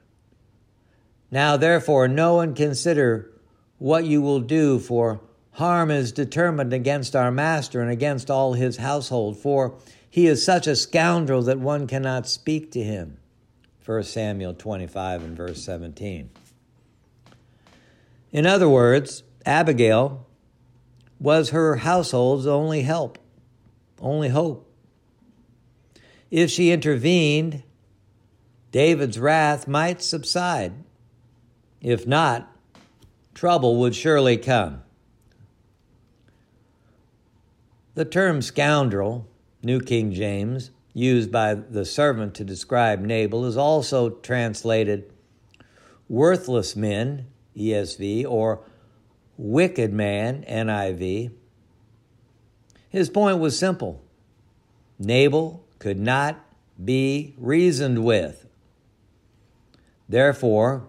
Now, 1.31 1.59
therefore, 1.59 2.09
know 2.09 2.41
and 2.41 2.57
consider 2.57 3.31
what 3.77 4.07
you 4.07 4.23
will 4.23 4.41
do, 4.41 4.79
for 4.79 5.21
harm 5.53 5.91
is 5.91 6.13
determined 6.13 6.73
against 6.73 7.15
our 7.15 7.31
master 7.31 7.83
and 7.83 7.91
against 7.91 8.31
all 8.31 8.55
his 8.55 8.79
household, 8.79 9.37
for 9.37 9.77
he 10.09 10.27
is 10.27 10.43
such 10.43 10.67
a 10.67 10.75
scoundrel 10.75 11.43
that 11.43 11.59
one 11.59 11.87
cannot 11.87 12.27
speak 12.27 12.73
to 12.73 12.83
him. 12.83 13.19
1 13.85 14.03
Samuel 14.03 14.55
25 14.55 15.23
and 15.23 15.37
verse 15.37 15.63
17. 15.63 16.31
In 18.33 18.47
other 18.47 18.69
words, 18.69 19.23
Abigail 19.45 20.27
was 21.19 21.51
her 21.51 21.77
household's 21.77 22.47
only 22.47 22.83
help, 22.83 23.19
only 24.01 24.29
hope. 24.29 24.69
If 26.31 26.51
she 26.51 26.71
intervened, 26.71 27.63
David's 28.71 29.19
wrath 29.19 29.67
might 29.67 30.03
subside. 30.03 30.73
If 31.81 32.07
not, 32.07 32.55
trouble 33.35 33.77
would 33.81 33.95
surely 33.95 34.37
come. 34.37 34.83
The 37.95 38.05
term 38.05 38.43
scoundrel, 38.43 39.27
New 39.63 39.81
King 39.81 40.13
James, 40.13 40.71
used 40.93 41.33
by 41.33 41.55
the 41.55 41.85
servant 41.85 42.35
to 42.35 42.45
describe 42.45 43.01
Nabal, 43.01 43.45
is 43.45 43.57
also 43.57 44.11
translated 44.11 45.13
worthless 46.09 46.77
men, 46.77 47.27
ESV, 47.57 48.25
or 48.29 48.61
wicked 49.39 49.93
man, 49.93 50.45
NIV. 50.47 51.31
His 52.91 53.09
point 53.09 53.39
was 53.39 53.59
simple 53.59 54.03
Nabal 54.99 55.65
could 55.79 55.99
not 55.99 56.45
be 56.85 57.35
reasoned 57.39 58.05
with. 58.05 58.47
Therefore, 60.09 60.89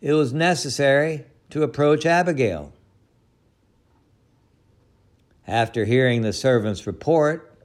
it 0.00 0.12
was 0.12 0.32
necessary 0.32 1.24
to 1.50 1.62
approach 1.62 2.06
Abigail. 2.06 2.72
After 5.46 5.86
hearing 5.86 6.22
the 6.22 6.32
servant's 6.32 6.86
report, 6.86 7.58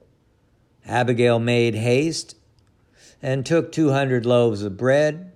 Abigail 0.86 1.38
made 1.38 1.76
haste 1.76 2.38
and 3.22 3.46
took 3.46 3.72
200 3.72 4.26
loaves 4.26 4.64
of 4.64 4.78
bread, 4.78 5.33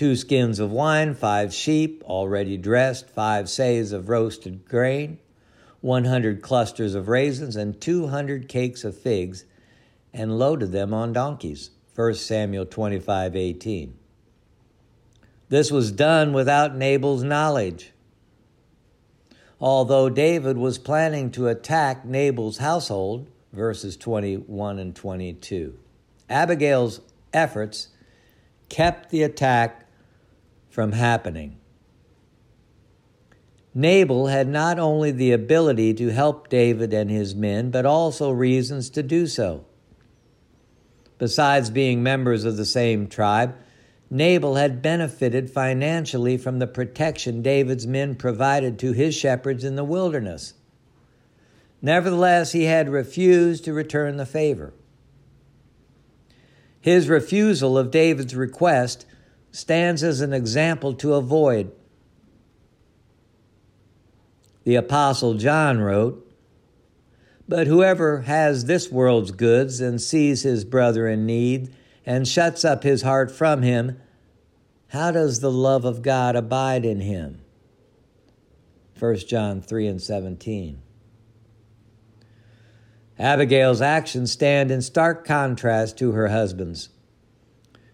two 0.00 0.16
skins 0.16 0.58
of 0.58 0.72
wine, 0.72 1.12
five 1.12 1.52
sheep 1.52 2.02
already 2.06 2.56
dressed, 2.56 3.10
five 3.10 3.44
seahs 3.44 3.92
of 3.92 4.08
roasted 4.08 4.66
grain, 4.66 5.18
100 5.82 6.40
clusters 6.40 6.94
of 6.94 7.06
raisins, 7.06 7.54
and 7.54 7.78
200 7.78 8.48
cakes 8.48 8.82
of 8.82 8.96
figs, 8.96 9.44
and 10.10 10.38
loaded 10.38 10.72
them 10.72 10.94
on 10.94 11.12
donkeys. 11.12 11.72
1 11.94 12.14
Samuel 12.14 12.64
25 12.64 13.36
18. 13.36 13.94
This 15.50 15.70
was 15.70 15.92
done 15.92 16.32
without 16.32 16.74
Nabal's 16.74 17.22
knowledge. 17.22 17.92
Although 19.60 20.08
David 20.08 20.56
was 20.56 20.78
planning 20.78 21.30
to 21.32 21.48
attack 21.48 22.06
Nabal's 22.06 22.56
household, 22.56 23.28
verses 23.52 23.98
21 23.98 24.78
and 24.78 24.96
22, 24.96 25.78
Abigail's 26.30 27.02
efforts 27.34 27.88
kept 28.70 29.10
the 29.10 29.22
attack 29.22 29.79
from 30.80 30.92
happening. 30.92 31.58
Nabal 33.74 34.28
had 34.28 34.48
not 34.48 34.78
only 34.78 35.10
the 35.10 35.30
ability 35.30 35.92
to 35.92 36.08
help 36.08 36.48
David 36.48 36.94
and 36.94 37.10
his 37.10 37.34
men, 37.34 37.70
but 37.70 37.84
also 37.84 38.30
reasons 38.30 38.88
to 38.88 39.02
do 39.02 39.26
so. 39.26 39.66
Besides 41.18 41.68
being 41.68 42.02
members 42.02 42.46
of 42.46 42.56
the 42.56 42.64
same 42.64 43.08
tribe, 43.08 43.54
Nabal 44.08 44.54
had 44.54 44.80
benefited 44.80 45.50
financially 45.50 46.38
from 46.38 46.60
the 46.60 46.66
protection 46.66 47.42
David's 47.42 47.86
men 47.86 48.14
provided 48.14 48.78
to 48.78 48.92
his 48.92 49.14
shepherds 49.14 49.64
in 49.64 49.76
the 49.76 49.84
wilderness. 49.84 50.54
Nevertheless, 51.82 52.52
he 52.52 52.64
had 52.64 52.88
refused 52.88 53.66
to 53.66 53.74
return 53.74 54.16
the 54.16 54.24
favor. 54.24 54.72
His 56.80 57.10
refusal 57.10 57.76
of 57.76 57.90
David's 57.90 58.34
request 58.34 59.04
stands 59.52 60.02
as 60.02 60.20
an 60.20 60.32
example 60.32 60.94
to 60.94 61.14
avoid. 61.14 61.72
The 64.64 64.76
Apostle 64.76 65.34
John 65.34 65.80
wrote, 65.80 66.30
But 67.48 67.66
whoever 67.66 68.22
has 68.22 68.66
this 68.66 68.90
world's 68.90 69.30
goods 69.30 69.80
and 69.80 70.00
sees 70.00 70.42
his 70.42 70.64
brother 70.64 71.08
in 71.08 71.26
need, 71.26 71.74
and 72.06 72.26
shuts 72.26 72.64
up 72.64 72.82
his 72.82 73.02
heart 73.02 73.30
from 73.30 73.62
him, 73.62 74.00
how 74.88 75.12
does 75.12 75.40
the 75.40 75.52
love 75.52 75.84
of 75.84 76.02
God 76.02 76.34
abide 76.34 76.84
in 76.84 77.00
him? 77.00 77.40
1 78.98 79.16
John 79.18 79.62
3 79.62 79.86
and 79.86 80.02
17. 80.02 80.82
Abigail's 83.18 83.80
actions 83.80 84.32
stand 84.32 84.70
in 84.70 84.82
stark 84.82 85.24
contrast 85.24 85.96
to 85.98 86.12
her 86.12 86.28
husband's. 86.28 86.88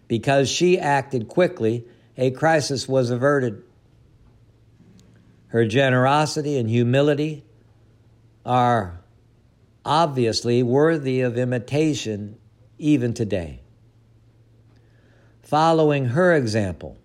Because 0.07 0.49
she 0.49 0.79
acted 0.79 1.27
quickly, 1.27 1.85
a 2.17 2.31
crisis 2.31 2.87
was 2.87 3.09
averted. 3.09 3.63
Her 5.47 5.65
generosity 5.65 6.57
and 6.57 6.69
humility 6.69 7.45
are 8.45 9.01
obviously 9.85 10.63
worthy 10.63 11.21
of 11.21 11.37
imitation 11.37 12.37
even 12.77 13.13
today 13.13 13.61
following 15.47 16.07
her 16.07 16.33
example. 16.33 16.97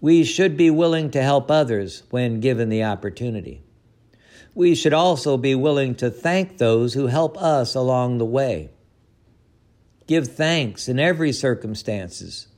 We 0.00 0.22
should 0.22 0.56
be 0.56 0.70
willing 0.70 1.10
to 1.10 1.20
help 1.20 1.50
others 1.50 2.04
when 2.10 2.38
given 2.38 2.68
the 2.68 2.84
opportunity. 2.84 3.60
We 4.54 4.76
should 4.76 4.92
also 4.92 5.36
be 5.36 5.56
willing 5.56 5.96
to 5.96 6.10
thank 6.10 6.58
those 6.58 6.94
who 6.94 7.08
help 7.08 7.36
us 7.42 7.74
along 7.74 8.18
the 8.18 8.24
way. 8.24 8.70
Give 10.06 10.26
thanks 10.26 10.88
in 10.88 10.98
every 10.98 11.32
circumstances, 11.32 12.48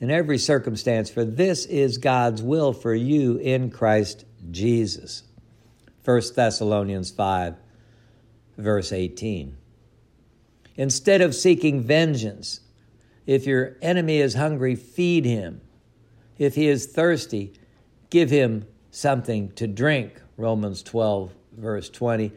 in 0.00 0.10
every 0.10 0.38
circumstance, 0.38 1.10
for 1.10 1.24
this 1.24 1.66
is 1.66 1.98
God's 1.98 2.42
will 2.42 2.72
for 2.72 2.94
you 2.94 3.38
in 3.38 3.70
Christ 3.70 4.24
Jesus. 4.50 5.24
1 6.04 6.22
Thessalonians 6.36 7.10
5, 7.10 7.56
verse 8.56 8.92
18. 8.92 9.56
Instead 10.76 11.20
of 11.20 11.34
seeking 11.34 11.80
vengeance, 11.80 12.60
if 13.26 13.46
your 13.46 13.76
enemy 13.82 14.18
is 14.18 14.34
hungry, 14.34 14.76
feed 14.76 15.24
him. 15.24 15.60
If 16.38 16.54
he 16.54 16.68
is 16.68 16.86
thirsty, 16.86 17.54
give 18.10 18.30
him 18.30 18.66
something 18.92 19.50
to 19.52 19.66
drink. 19.66 20.20
Romans 20.36 20.82
12, 20.84 21.32
verse 21.56 21.88
20, 21.88 22.30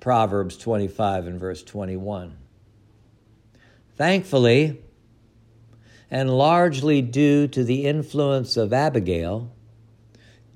Proverbs 0.00 0.56
25, 0.56 1.26
and 1.26 1.38
verse 1.38 1.62
21. 1.62 2.38
Thankfully, 3.96 4.80
and 6.10 6.30
largely 6.30 7.02
due 7.02 7.48
to 7.48 7.64
the 7.64 7.86
influence 7.86 8.56
of 8.56 8.72
Abigail, 8.72 9.50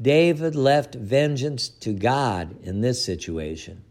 David 0.01 0.55
left 0.55 0.95
vengeance 0.95 1.69
to 1.69 1.93
God 1.93 2.57
in 2.63 2.81
this 2.81 3.05
situation. 3.05 3.83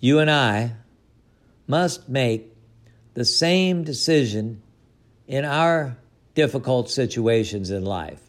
You 0.00 0.18
and 0.18 0.30
I 0.30 0.72
must 1.66 2.08
make 2.08 2.56
the 3.14 3.24
same 3.24 3.84
decision 3.84 4.62
in 5.26 5.44
our 5.44 5.98
difficult 6.34 6.90
situations 6.90 7.70
in 7.70 7.84
life. 7.84 8.20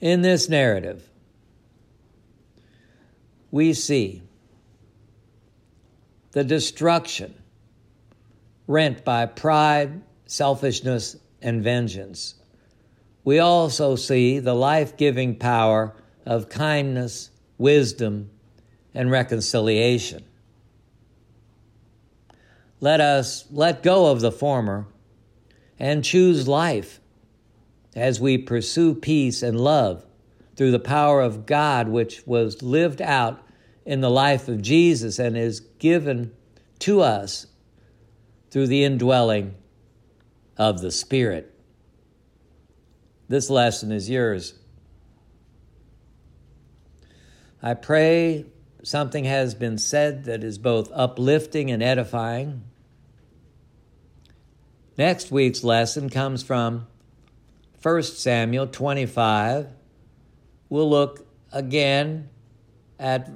In 0.00 0.22
this 0.22 0.48
narrative, 0.48 1.08
we 3.50 3.74
see 3.74 4.22
the 6.32 6.44
destruction 6.44 7.34
rent 8.66 9.04
by 9.04 9.26
pride, 9.26 10.00
selfishness, 10.26 11.16
and 11.42 11.62
vengeance. 11.62 12.34
We 13.24 13.38
also 13.38 13.96
see 13.96 14.38
the 14.38 14.54
life 14.54 14.96
giving 14.96 15.34
power 15.36 15.94
of 16.24 16.48
kindness, 16.48 17.30
wisdom, 17.58 18.30
and 18.94 19.10
reconciliation. 19.10 20.24
Let 22.80 23.00
us 23.00 23.44
let 23.50 23.82
go 23.82 24.10
of 24.10 24.20
the 24.20 24.32
former 24.32 24.86
and 25.78 26.04
choose 26.04 26.48
life 26.48 27.00
as 27.94 28.20
we 28.20 28.38
pursue 28.38 28.94
peace 28.94 29.42
and 29.42 29.60
love 29.60 30.06
through 30.56 30.70
the 30.70 30.78
power 30.78 31.20
of 31.20 31.46
God, 31.46 31.88
which 31.88 32.26
was 32.26 32.62
lived 32.62 33.02
out 33.02 33.42
in 33.90 34.00
the 34.00 34.08
life 34.08 34.46
of 34.46 34.62
Jesus 34.62 35.18
and 35.18 35.36
is 35.36 35.58
given 35.80 36.30
to 36.78 37.00
us 37.00 37.48
through 38.48 38.68
the 38.68 38.84
indwelling 38.84 39.56
of 40.56 40.80
the 40.80 40.92
Spirit. 40.92 41.52
This 43.28 43.50
lesson 43.50 43.90
is 43.90 44.08
yours. 44.08 44.54
I 47.60 47.74
pray 47.74 48.44
something 48.84 49.24
has 49.24 49.56
been 49.56 49.76
said 49.76 50.22
that 50.26 50.44
is 50.44 50.56
both 50.56 50.88
uplifting 50.94 51.72
and 51.72 51.82
edifying. 51.82 52.62
Next 54.96 55.32
week's 55.32 55.64
lesson 55.64 56.10
comes 56.10 56.44
from 56.44 56.86
1 57.82 58.02
Samuel 58.04 58.68
25. 58.68 59.66
We'll 60.68 60.88
look 60.88 61.26
again 61.50 62.28
at 62.96 63.28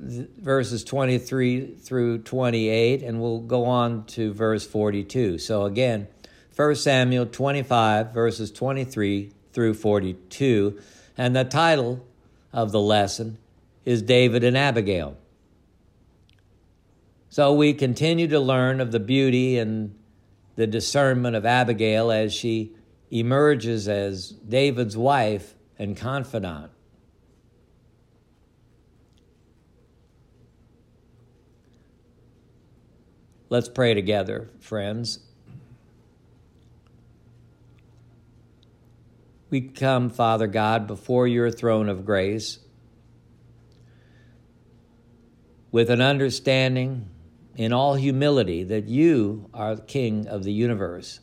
verses 0.00 0.82
23 0.84 1.74
through 1.74 2.18
28, 2.18 3.02
and 3.02 3.20
we'll 3.20 3.40
go 3.40 3.66
on 3.66 4.04
to 4.06 4.32
verse 4.32 4.66
42. 4.66 5.38
So, 5.38 5.64
again, 5.64 6.08
1 6.56 6.74
Samuel 6.76 7.26
25, 7.26 8.12
verses 8.12 8.50
23 8.50 9.30
through 9.52 9.74
42. 9.74 10.80
And 11.18 11.36
the 11.36 11.44
title 11.44 12.06
of 12.52 12.72
the 12.72 12.80
lesson 12.80 13.38
is 13.84 14.02
David 14.02 14.42
and 14.42 14.56
Abigail. 14.56 15.16
So, 17.28 17.52
we 17.52 17.74
continue 17.74 18.28
to 18.28 18.40
learn 18.40 18.80
of 18.80 18.92
the 18.92 19.00
beauty 19.00 19.58
and 19.58 19.94
the 20.56 20.66
discernment 20.66 21.36
of 21.36 21.44
Abigail 21.44 22.10
as 22.10 22.32
she 22.32 22.72
emerges 23.10 23.86
as 23.88 24.30
David's 24.30 24.96
wife 24.96 25.54
and 25.78 25.96
confidant. 25.96 26.70
Let's 33.50 33.68
pray 33.68 33.94
together, 33.94 34.48
friends. 34.60 35.18
We 39.50 39.60
come, 39.60 40.08
Father 40.08 40.46
God, 40.46 40.86
before 40.86 41.26
your 41.26 41.50
throne 41.50 41.88
of 41.88 42.06
grace 42.06 42.60
with 45.72 45.90
an 45.90 46.00
understanding 46.00 47.08
in 47.56 47.72
all 47.72 47.96
humility 47.96 48.62
that 48.62 48.86
you 48.86 49.50
are 49.52 49.74
the 49.74 49.82
King 49.82 50.28
of 50.28 50.44
the 50.44 50.52
universe. 50.52 51.18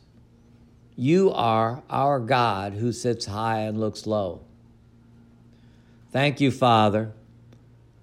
You 0.96 1.32
are 1.32 1.82
our 1.88 2.20
God 2.20 2.74
who 2.74 2.92
sits 2.92 3.24
high 3.24 3.60
and 3.60 3.80
looks 3.80 4.06
low. 4.06 4.42
Thank 6.12 6.42
you, 6.42 6.50
Father, 6.50 7.12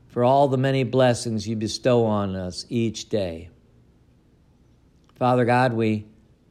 for 0.08 0.24
all 0.24 0.48
the 0.48 0.58
many 0.58 0.84
blessings 0.84 1.48
you 1.48 1.56
bestow 1.56 2.06
on 2.06 2.36
us 2.36 2.66
each 2.70 3.08
day. 3.10 3.50
Father 5.16 5.46
God, 5.46 5.74
we 5.74 6.06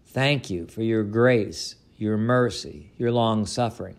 thank 0.06 0.48
you 0.48 0.66
for 0.66 0.82
your 0.82 1.04
grace, 1.04 1.76
your 1.96 2.16
mercy, 2.16 2.92
your 2.96 3.12
long 3.12 3.46
suffering. 3.46 3.96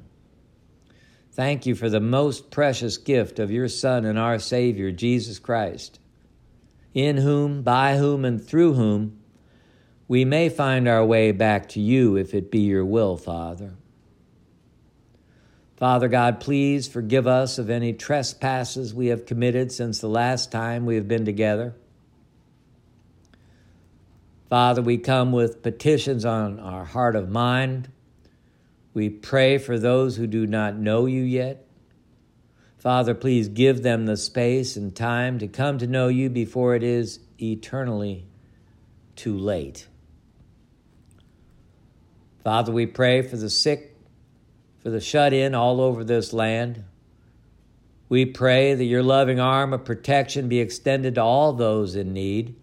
Thank 1.31 1.65
you 1.65 1.75
for 1.75 1.89
the 1.89 1.99
most 1.99 2.49
precious 2.49 2.97
gift 2.97 3.39
of 3.39 3.51
your 3.51 3.67
Son 3.67 4.05
and 4.05 4.17
our 4.17 4.39
Savior, 4.39 4.91
Jesus 4.91 5.37
Christ, 5.37 5.99
in 6.93 7.17
whom, 7.17 7.61
by 7.61 7.97
whom, 7.97 8.23
and 8.23 8.43
through 8.43 8.73
whom 8.73 9.19
we 10.07 10.23
may 10.23 10.49
find 10.49 10.87
our 10.87 11.05
way 11.05 11.31
back 11.31 11.67
to 11.69 11.81
you 11.81 12.15
if 12.15 12.33
it 12.33 12.51
be 12.51 12.59
your 12.59 12.85
will, 12.85 13.17
Father. 13.17 13.73
Father 15.75 16.07
God, 16.07 16.39
please 16.39 16.87
forgive 16.87 17.27
us 17.27 17.57
of 17.57 17.69
any 17.69 17.91
trespasses 17.91 18.93
we 18.93 19.07
have 19.07 19.25
committed 19.25 19.71
since 19.71 19.99
the 19.99 20.07
last 20.07 20.51
time 20.51 20.85
we 20.85 20.95
have 20.95 21.07
been 21.07 21.25
together. 21.25 21.75
Father, 24.49 24.81
we 24.81 24.97
come 24.97 25.31
with 25.31 25.63
petitions 25.63 26.23
on 26.23 26.59
our 26.59 26.85
heart 26.85 27.15
of 27.15 27.29
mind. 27.29 27.89
We 28.93 29.09
pray 29.09 29.57
for 29.57 29.79
those 29.79 30.17
who 30.17 30.27
do 30.27 30.45
not 30.45 30.77
know 30.77 31.07
you 31.07 31.23
yet. 31.23 31.65
Father, 32.77 33.15
please 33.15 33.47
give 33.49 33.81
them 33.81 34.05
the 34.05 34.15
space 34.15 34.75
and 34.75 34.95
time 34.95 35.39
to 35.39 35.47
come 35.47 35.79
to 35.79 35.87
know 35.87 36.07
you 36.07 36.29
before 36.29 36.75
it 36.75 36.83
is 36.83 37.19
eternally 37.41 38.27
too 39.15 39.35
late. 39.35 39.87
Father, 42.43 42.71
we 42.71 42.85
pray 42.85 43.23
for 43.23 43.37
the 43.37 43.49
sick, 43.49 43.97
for 44.83 44.91
the 44.91 45.01
shut 45.01 45.33
in 45.33 45.55
all 45.55 45.81
over 45.81 46.03
this 46.03 46.31
land. 46.31 46.83
We 48.07 48.25
pray 48.25 48.75
that 48.75 48.85
your 48.85 49.01
loving 49.01 49.39
arm 49.39 49.73
of 49.73 49.83
protection 49.83 50.47
be 50.47 50.59
extended 50.59 51.15
to 51.15 51.23
all 51.23 51.53
those 51.53 51.95
in 51.95 52.13
need 52.13 52.55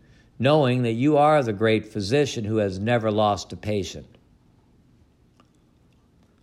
knowing 0.43 0.83
that 0.83 0.93
you 0.93 1.17
are 1.17 1.41
the 1.41 1.53
great 1.53 1.87
physician 1.87 2.45
who 2.45 2.57
has 2.57 2.77
never 2.77 3.13
lost 3.13 3.53
a 3.53 3.57
patient. 3.57 4.07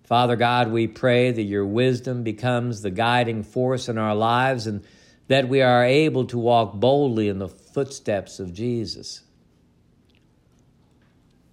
Father 0.05 0.38
God, 0.38 0.71
we 0.71 0.88
pray 0.88 1.31
that 1.31 1.43
your 1.43 1.65
wisdom 1.65 2.23
becomes 2.23 2.81
the 2.81 2.91
guiding 2.91 3.43
force 3.43 3.89
in 3.89 3.97
our 3.97 4.15
lives 4.15 4.67
and 4.67 4.85
that 5.27 5.49
we 5.49 5.62
are 5.62 5.83
able 5.83 6.23
to 6.23 6.38
walk 6.38 6.75
boldly 6.75 7.27
in 7.27 7.39
the 7.39 7.49
footsteps 7.49 8.39
of 8.39 8.53
Jesus. 8.53 9.21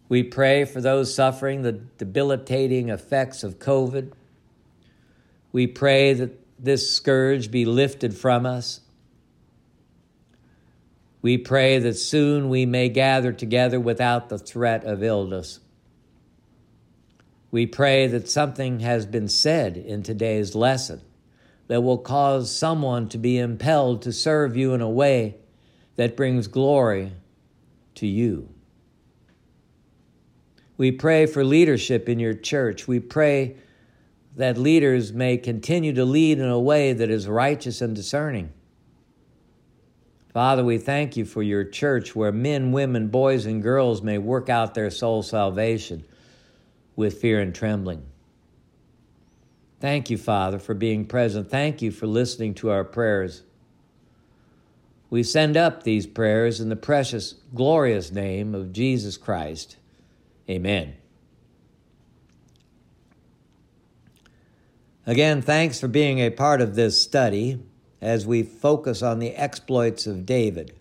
We 0.09 0.23
pray 0.23 0.65
for 0.65 0.81
those 0.81 1.13
suffering 1.13 1.63
the 1.63 1.73
debilitating 1.73 2.91
effects 2.91 3.43
of 3.43 3.59
COVID. 3.59 4.13
We 5.51 5.67
pray 5.67 6.15
that 6.15 6.39
this 6.63 6.95
scourge 6.95 7.51
be 7.51 7.65
lifted 7.65 8.17
from 8.17 8.47
us 8.47 8.83
we 11.27 11.37
pray 11.37 11.81
that 11.81 11.95
soon 11.95 12.49
we 12.49 12.65
may 12.65 12.89
gather 12.89 13.33
together 13.33 13.81
without 13.81 14.29
the 14.29 14.39
threat 14.39 14.85
of 14.85 15.03
illness. 15.03 15.59
We 17.51 17.67
pray 17.67 18.07
that 18.07 18.29
something 18.29 18.79
has 18.79 19.07
been 19.07 19.27
said 19.27 19.77
in 19.77 20.05
today's 20.05 20.55
lesson 20.55 21.01
that 21.67 21.81
will 21.81 21.99
cause 21.99 22.55
someone 22.55 23.09
to 23.09 23.19
be 23.19 23.39
impelled 23.39 24.03
to 24.03 24.13
serve 24.13 24.57
you 24.57 24.73
in 24.73 24.81
a 24.81 24.89
way 24.89 25.35
that 25.97 26.17
brings 26.17 26.47
glory 26.47 27.13
to 27.97 28.07
you. 28.07 28.49
We 30.77 30.93
pray 30.93 31.27
for 31.27 31.43
leadership 31.43 32.09
in 32.09 32.21
your 32.21 32.35
church. 32.35 32.87
We 32.87 33.01
pray 33.01 33.57
that 34.37 34.59
leaders 34.59 35.13
may 35.13 35.39
continue 35.39 35.93
to 35.95 36.05
lead 36.05 36.39
in 36.39 36.49
a 36.49 36.61
way 36.61 36.93
that 36.93 37.11
is 37.11 37.27
righteous 37.27 37.81
and 37.81 37.97
discerning. 37.97 38.53
Father, 40.37 40.63
we 40.63 40.77
thank 40.77 41.17
you 41.17 41.25
for 41.25 41.43
your 41.43 41.65
church 41.65 42.15
where 42.15 42.31
men, 42.31 42.71
women, 42.71 43.09
boys, 43.09 43.47
and 43.47 43.63
girls 43.63 44.03
may 44.03 44.19
work 44.19 44.51
out 44.51 44.75
their 44.75 44.91
soul 44.91 45.23
salvation 45.23 46.05
with 46.95 47.23
fear 47.23 47.41
and 47.41 47.55
trembling. 47.55 48.05
Thank 49.81 50.11
you, 50.11 50.19
Father, 50.19 50.59
for 50.59 50.75
being 50.75 51.07
present. 51.07 51.51
Thank 51.51 51.81
you 51.81 51.91
for 51.91 52.07
listening 52.07 52.53
to 52.57 52.71
our 52.71 52.85
prayers. 52.85 53.45
We 55.09 55.23
send 55.23 55.57
up 55.57 55.85
these 55.85 56.07
prayers 56.07 56.61
in 56.61 56.69
the 56.69 56.77
precious, 56.77 57.37
glorious 57.55 58.13
name 58.13 58.55
of 58.55 58.75
Jesus 58.75 59.17
Christ. 59.17 59.79
Amen. 60.51 60.97
Again, 65.07 65.41
thanks 65.41 65.81
for 65.81 65.89
being 65.89 66.19
a 66.19 66.29
part 66.29 66.61
of 66.61 66.75
this 66.75 67.01
study 67.01 67.59
as 68.07 68.25
we 68.25 68.41
focus 68.41 69.03
on 69.03 69.19
the 69.19 69.35
exploits 69.35 70.07
of 70.07 70.25
David. 70.25 70.73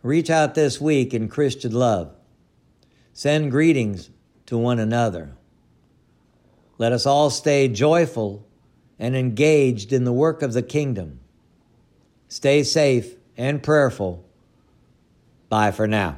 Reach 0.00 0.30
out 0.30 0.54
this 0.54 0.80
week 0.80 1.12
in 1.12 1.28
Christian 1.28 1.72
love. 1.72 2.14
Send 3.12 3.50
greetings 3.50 4.10
to 4.46 4.56
one 4.56 4.78
another. 4.78 5.32
Let 6.78 6.92
us 6.92 7.04
all 7.04 7.30
stay 7.30 7.66
joyful 7.66 8.46
and 8.96 9.16
engaged 9.16 9.92
in 9.92 10.04
the 10.04 10.12
work 10.12 10.40
of 10.40 10.52
the 10.52 10.62
kingdom. 10.62 11.18
Stay 12.28 12.62
safe 12.62 13.16
and 13.36 13.60
prayerful. 13.60 14.24
Bye 15.48 15.72
for 15.72 15.88
now. 15.88 16.16